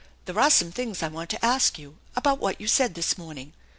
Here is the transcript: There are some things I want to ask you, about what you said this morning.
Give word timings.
There 0.25 0.39
are 0.39 0.49
some 0.49 0.71
things 0.71 1.03
I 1.03 1.09
want 1.09 1.29
to 1.29 1.45
ask 1.45 1.77
you, 1.77 1.99
about 2.15 2.39
what 2.39 2.59
you 2.59 2.65
said 2.67 2.95
this 2.95 3.19
morning. 3.19 3.53